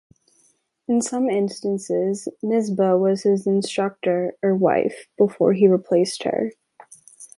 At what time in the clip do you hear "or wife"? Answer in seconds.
4.41-5.05